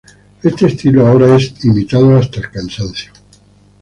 Este 0.41 0.65
estilo 0.65 1.05
ahora 1.05 1.35
es 1.35 1.63
imitado 1.63 2.17
hasta 2.17 2.37
el 2.39 2.49
cansancio. 2.49 3.11